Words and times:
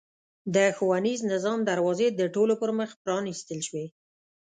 د 0.55 0.57
ښوونیز 0.77 1.19
نظام 1.33 1.59
دروازې 1.69 2.07
د 2.19 2.21
ټولو 2.35 2.53
پرمخ 2.61 2.89
پرانېستل 3.03 3.59
شوې. 3.67 3.85